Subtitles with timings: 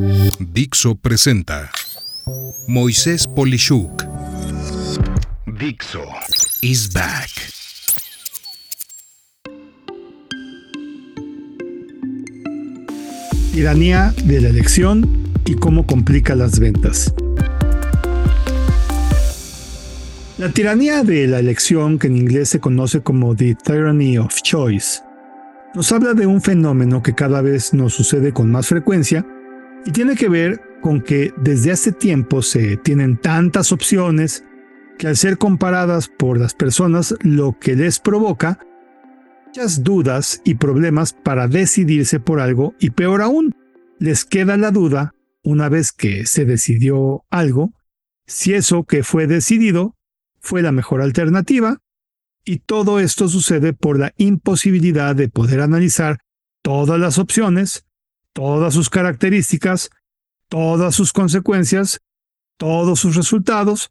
[0.00, 1.70] Dixo presenta
[2.66, 4.02] Moisés Polishuk.
[5.46, 6.02] Dixo
[6.62, 7.28] is back.
[13.52, 17.12] Tiranía de la elección y cómo complica las ventas.
[20.38, 25.02] La tiranía de la elección, que en inglés se conoce como The Tyranny of Choice,
[25.74, 29.26] nos habla de un fenómeno que cada vez nos sucede con más frecuencia
[29.84, 34.44] y tiene que ver con que desde hace tiempo se tienen tantas opciones
[34.98, 38.58] que al ser comparadas por las personas lo que les provoca
[39.46, 42.74] muchas dudas y problemas para decidirse por algo.
[42.78, 43.56] Y peor aún,
[43.98, 47.72] les queda la duda, una vez que se decidió algo,
[48.26, 49.96] si eso que fue decidido
[50.38, 51.78] fue la mejor alternativa,
[52.44, 56.18] y todo esto sucede por la imposibilidad de poder analizar
[56.62, 57.84] todas las opciones,
[58.32, 59.90] todas sus características,
[60.48, 62.00] todas sus consecuencias,
[62.56, 63.90] todos sus resultados,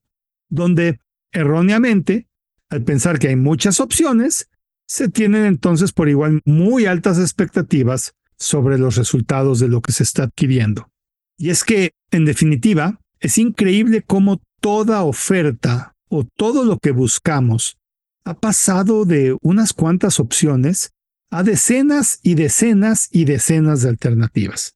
[0.49, 0.99] donde
[1.31, 2.27] erróneamente,
[2.69, 4.49] al pensar que hay muchas opciones,
[4.87, 10.03] se tienen entonces por igual muy altas expectativas sobre los resultados de lo que se
[10.03, 10.89] está adquiriendo.
[11.37, 17.77] Y es que, en definitiva, es increíble cómo toda oferta o todo lo que buscamos
[18.25, 20.91] ha pasado de unas cuantas opciones
[21.31, 24.75] a decenas y decenas y decenas de alternativas.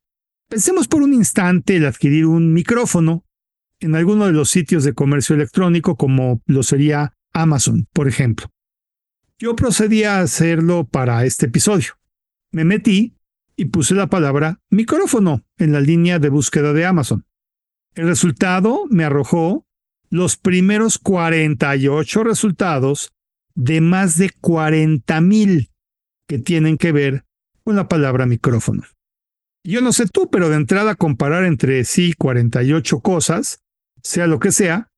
[0.49, 3.25] Pensemos por un instante el adquirir un micrófono
[3.79, 8.47] en alguno de los sitios de comercio electrónico como lo sería Amazon, por ejemplo.
[9.39, 11.93] Yo procedí a hacerlo para este episodio.
[12.51, 13.17] Me metí
[13.55, 17.25] y puse la palabra micrófono en la línea de búsqueda de Amazon.
[17.95, 19.65] El resultado me arrojó
[20.09, 23.11] los primeros 48 resultados
[23.55, 25.72] de más de 40.000
[26.27, 27.25] que tienen que ver
[27.63, 28.83] con la palabra micrófono.
[29.63, 33.59] Yo no sé tú, pero de entrada comparar entre sí 48 cosas,
[34.01, 34.89] sea lo que sea,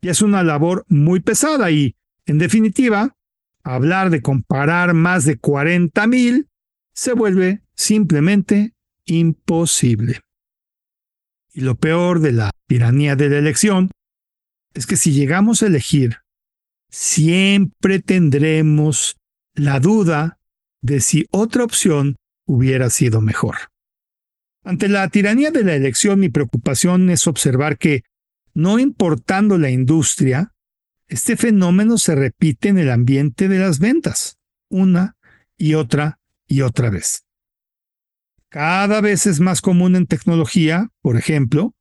[0.00, 3.16] ya es una labor muy pesada y, en definitiva,
[3.64, 6.46] hablar de comparar más de 40.000
[6.94, 8.74] se vuelve simplemente
[9.04, 10.20] imposible.
[11.52, 13.90] Y lo peor de la tiranía de la elección
[14.74, 16.18] es que si llegamos a elegir,
[16.90, 19.16] siempre tendremos
[19.54, 20.38] la duda
[20.86, 22.16] de si otra opción
[22.46, 23.56] hubiera sido mejor.
[24.64, 28.02] Ante la tiranía de la elección, mi preocupación es observar que,
[28.54, 30.54] no importando la industria,
[31.08, 34.38] este fenómeno se repite en el ambiente de las ventas,
[34.68, 35.16] una
[35.56, 37.24] y otra y otra vez.
[38.48, 41.74] Cada vez es más común en tecnología, por ejemplo,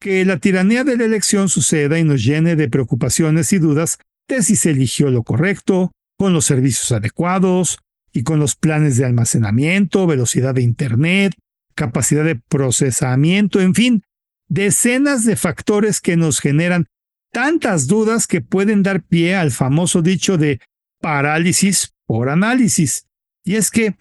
[0.00, 4.42] que la tiranía de la elección suceda y nos llene de preocupaciones y dudas de
[4.42, 7.78] si se eligió lo correcto, con los servicios adecuados
[8.14, 11.34] y con los planes de almacenamiento, velocidad de Internet,
[11.74, 14.04] capacidad de procesamiento, en fin,
[14.48, 16.86] decenas de factores que nos generan
[17.32, 20.60] tantas dudas que pueden dar pie al famoso dicho de
[21.00, 23.06] parálisis por análisis.
[23.42, 23.96] Y es que,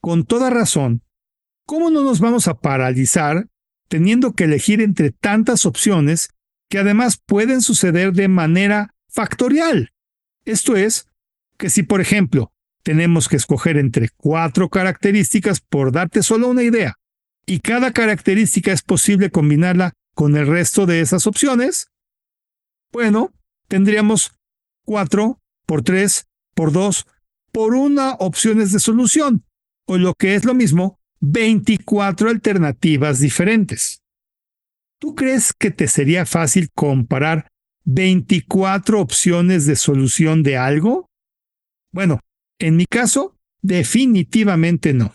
[0.00, 1.02] con toda razón,
[1.66, 3.48] ¿cómo no nos vamos a paralizar
[3.88, 6.30] teniendo que elegir entre tantas opciones
[6.70, 9.90] que además pueden suceder de manera factorial?
[10.44, 11.08] Esto es,
[11.58, 12.52] que si por ejemplo
[12.86, 16.94] tenemos que escoger entre cuatro características por darte solo una idea,
[17.44, 21.88] y cada característica es posible combinarla con el resto de esas opciones,
[22.92, 23.32] bueno,
[23.66, 24.36] tendríamos
[24.84, 27.06] 4 por 3 por 2
[27.50, 29.44] por una opciones de solución,
[29.88, 34.00] o lo que es lo mismo, 24 alternativas diferentes.
[35.00, 37.48] ¿Tú crees que te sería fácil comparar
[37.84, 41.10] 24 opciones de solución de algo?
[41.90, 42.20] Bueno,
[42.58, 45.14] en mi caso, definitivamente no.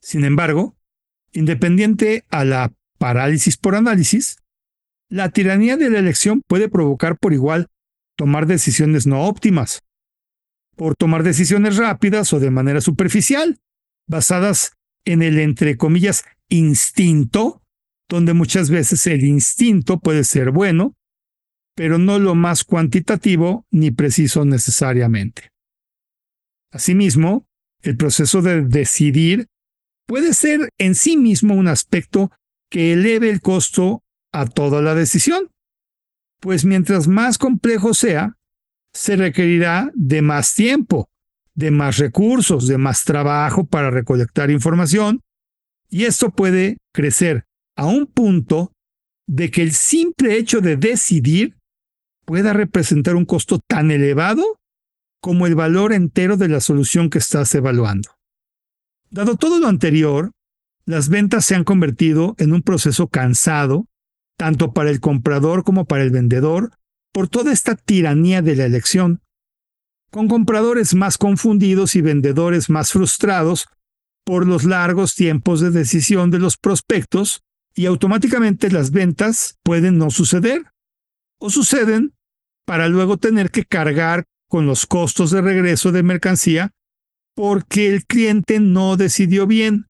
[0.00, 0.76] Sin embargo,
[1.32, 4.38] independiente a la parálisis por análisis,
[5.08, 7.68] la tiranía de la elección puede provocar por igual
[8.16, 9.80] tomar decisiones no óptimas,
[10.76, 13.58] por tomar decisiones rápidas o de manera superficial,
[14.06, 14.72] basadas
[15.04, 17.62] en el, entre comillas, instinto,
[18.08, 20.94] donde muchas veces el instinto puede ser bueno,
[21.74, 25.53] pero no lo más cuantitativo ni preciso necesariamente.
[26.74, 27.46] Asimismo,
[27.82, 29.46] el proceso de decidir
[30.08, 32.32] puede ser en sí mismo un aspecto
[32.68, 35.50] que eleve el costo a toda la decisión,
[36.40, 38.36] pues mientras más complejo sea,
[38.92, 41.08] se requerirá de más tiempo,
[41.54, 45.20] de más recursos, de más trabajo para recolectar información,
[45.88, 47.44] y esto puede crecer
[47.76, 48.72] a un punto
[49.28, 51.56] de que el simple hecho de decidir
[52.24, 54.58] pueda representar un costo tan elevado
[55.24, 58.10] como el valor entero de la solución que estás evaluando.
[59.08, 60.32] Dado todo lo anterior,
[60.84, 63.86] las ventas se han convertido en un proceso cansado,
[64.36, 66.72] tanto para el comprador como para el vendedor,
[67.10, 69.22] por toda esta tiranía de la elección,
[70.10, 73.68] con compradores más confundidos y vendedores más frustrados
[74.26, 77.40] por los largos tiempos de decisión de los prospectos
[77.74, 80.66] y automáticamente las ventas pueden no suceder
[81.38, 82.12] o suceden
[82.66, 86.72] para luego tener que cargar con los costos de regreso de mercancía
[87.34, 89.86] porque el cliente no decidió bien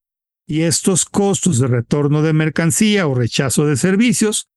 [0.47, 4.49] y estos costos de retorno de mercancía o rechazo de servicios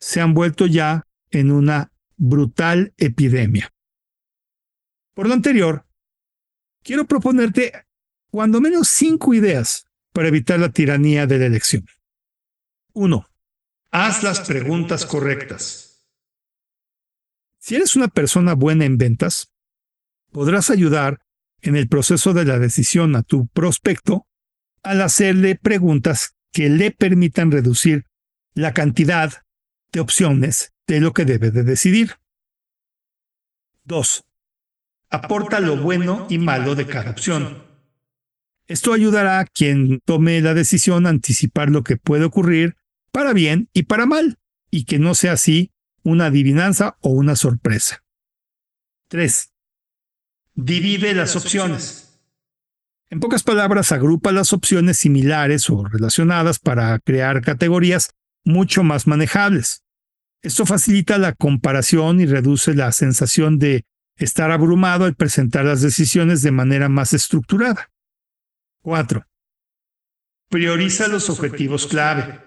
[0.00, 3.72] se han vuelto ya en una brutal epidemia.
[5.14, 5.86] Por lo anterior,
[6.82, 7.72] quiero proponerte
[8.30, 11.86] cuando menos cinco ideas para evitar la tiranía de la elección.
[12.92, 13.26] 1.
[13.90, 15.85] Haz las preguntas correctas.
[17.66, 19.50] Si eres una persona buena en ventas,
[20.30, 21.18] podrás ayudar
[21.62, 24.28] en el proceso de la decisión a tu prospecto
[24.84, 28.04] al hacerle preguntas que le permitan reducir
[28.54, 29.42] la cantidad
[29.90, 32.20] de opciones de lo que debe de decidir.
[33.82, 34.24] 2.
[35.10, 37.64] Aporta lo bueno y malo de cada opción.
[38.68, 42.76] Esto ayudará a quien tome la decisión a anticipar lo que puede ocurrir
[43.10, 44.38] para bien y para mal,
[44.70, 45.72] y que no sea así
[46.06, 48.04] una adivinanza o una sorpresa.
[49.08, 49.52] 3.
[50.54, 52.20] Divide las opciones.
[53.10, 58.14] En pocas palabras, agrupa las opciones similares o relacionadas para crear categorías
[58.44, 59.82] mucho más manejables.
[60.42, 66.40] Esto facilita la comparación y reduce la sensación de estar abrumado al presentar las decisiones
[66.42, 67.90] de manera más estructurada.
[68.82, 69.26] 4.
[70.50, 72.45] Prioriza los objetivos clave.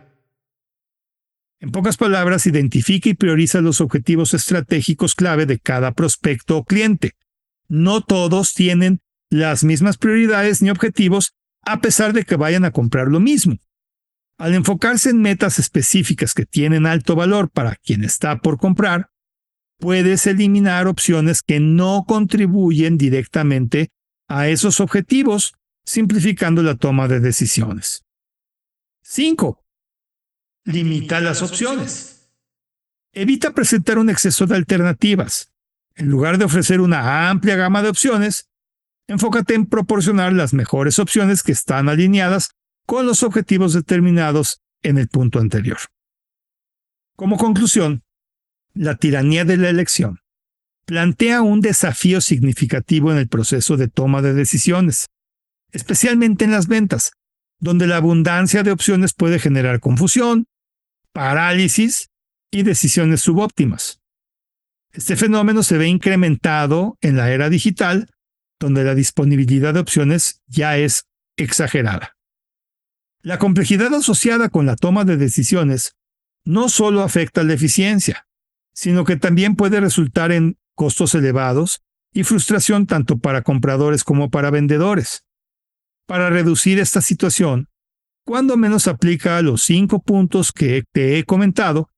[1.62, 7.16] En pocas palabras, identifica y prioriza los objetivos estratégicos clave de cada prospecto o cliente.
[7.68, 13.08] No todos tienen las mismas prioridades ni objetivos a pesar de que vayan a comprar
[13.08, 13.58] lo mismo.
[14.38, 19.10] Al enfocarse en metas específicas que tienen alto valor para quien está por comprar,
[19.78, 23.90] puedes eliminar opciones que no contribuyen directamente
[24.30, 28.06] a esos objetivos, simplificando la toma de decisiones.
[29.02, 29.62] 5.
[30.66, 32.30] Limita las opciones.
[33.14, 35.52] Evita presentar un exceso de alternativas.
[35.96, 38.50] En lugar de ofrecer una amplia gama de opciones,
[39.08, 42.52] enfócate en proporcionar las mejores opciones que están alineadas
[42.86, 45.80] con los objetivos determinados en el punto anterior.
[47.16, 48.04] Como conclusión,
[48.74, 50.20] la tiranía de la elección,
[50.86, 55.08] plantea un desafío significativo en el proceso de toma de decisiones,
[55.72, 57.12] especialmente en las ventas,
[57.60, 60.46] donde la abundancia de opciones puede generar confusión,
[61.14, 62.10] parálisis
[62.52, 64.00] y decisiones subóptimas.
[64.92, 68.10] Este fenómeno se ve incrementado en la era digital,
[68.60, 71.06] donde la disponibilidad de opciones ya es
[71.38, 72.18] exagerada.
[73.22, 75.96] La complejidad asociada con la toma de decisiones
[76.46, 78.28] no solo afecta la eficiencia,
[78.74, 81.82] sino que también puede resultar en costos elevados
[82.14, 85.26] y frustración tanto para compradores como para vendedores.
[86.10, 87.68] Para reducir esta situación,
[88.26, 91.92] cuando menos aplica los cinco puntos que te he comentado,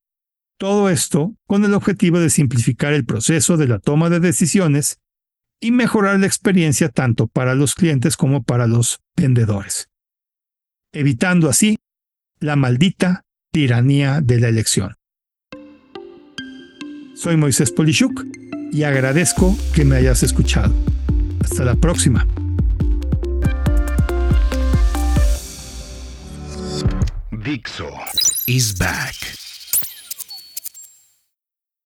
[0.59, 4.99] todo esto con el objetivo de simplificar el proceso de la toma de decisiones
[5.61, 9.87] y mejorar la experiencia tanto para los clientes como para los vendedores,
[10.91, 11.77] evitando así
[12.41, 13.23] la maldita
[13.53, 14.97] tiranía de la elección.
[17.15, 18.25] Soy Moisés Polishuk
[18.73, 20.73] y agradezco que me hayas escuchado.
[21.39, 22.27] Hasta la próxima.
[27.51, 27.91] Dixo
[28.47, 29.40] is back.